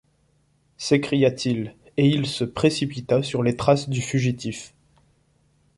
[0.77, 4.73] s’écria-t-il, et il se précipita sur les traces du fugitif.